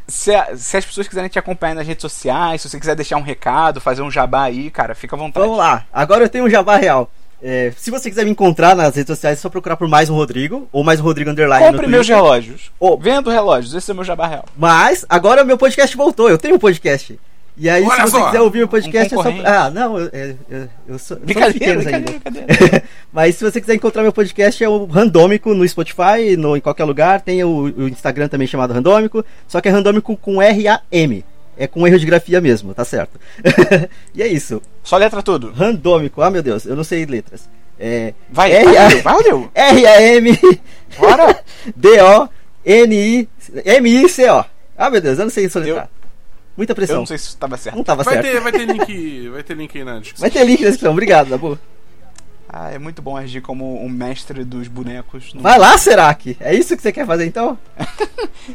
[0.08, 3.22] se, se as pessoas quiserem te acompanhar nas redes sociais, se você quiser deixar um
[3.22, 5.46] recado, fazer um jabá aí, cara, fica à vontade.
[5.46, 7.10] Vamos lá, agora eu tenho um jabá real.
[7.42, 10.16] É, se você quiser me encontrar nas redes sociais, é só procurar por mais um
[10.16, 12.72] Rodrigo, ou mais um Rodrigo Underline no Compre meus relógios.
[12.80, 12.98] Ô.
[12.98, 14.46] Vendo relógios, esse é o meu jabá real.
[14.58, 17.20] Mas agora o meu podcast voltou, eu tenho um podcast.
[17.58, 19.30] E aí, Olha se você só, quiser ouvir o podcast, um é só.
[19.46, 20.12] Ah, não, eu,
[20.50, 21.18] eu, eu, sou.
[21.18, 22.12] Brincadeira, brincadeira, ainda.
[22.30, 22.84] brincadeira.
[23.14, 26.84] Mas se você quiser encontrar meu podcast, é o Randômico no Spotify, no, em qualquer
[26.84, 27.22] lugar.
[27.22, 31.24] Tem o, o Instagram também chamado Randômico, só que é Randômico com R-A-M.
[31.58, 33.18] É com erro de grafia mesmo, tá certo.
[34.14, 34.62] e é isso.
[34.84, 35.54] Só letra tudo.
[35.54, 37.48] Randômico, ah meu Deus, eu não sei letras.
[37.80, 38.14] É.
[38.30, 39.52] Vai, R- Rodrigo, vai, Rodrigo.
[39.56, 40.40] R-A-M.
[41.00, 41.40] Bora.
[43.16, 44.46] D-O-N-I-M-I-C-O.
[44.78, 45.90] Ah, meu Deus, eu não sei soletrar.
[46.58, 46.98] Muita Eu pressão.
[46.98, 47.76] não sei se isso tava certo.
[47.76, 48.26] Não tava Vai certo.
[48.28, 49.30] ter, vai ter link.
[49.30, 50.22] Vai ter link aí na descrição.
[50.22, 50.92] Vai ter link na descrição.
[50.92, 51.60] Obrigado, Dabu.
[52.48, 55.34] Ah, é muito bom agir como um mestre dos bonecos.
[55.34, 56.38] no- Vai lá, Serac.
[56.40, 57.58] É isso que você quer fazer então?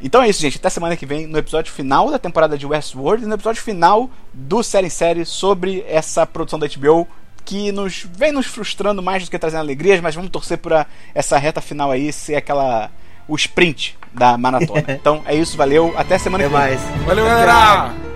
[0.03, 0.57] Então é isso, gente.
[0.57, 4.09] Até semana que vem, no episódio final da temporada de Westworld e no episódio final
[4.33, 7.09] do Série em Série sobre essa produção da HBO
[7.45, 11.37] que nos vem nos frustrando mais do que trazendo alegrias, mas vamos torcer pra essa
[11.39, 12.89] reta final aí ser aquela.
[13.27, 14.85] o sprint da maratona.
[14.89, 15.93] então é isso, valeu.
[15.97, 16.69] Até semana Até que vem.
[16.69, 16.81] mais.
[17.07, 18.10] Valeu, galera!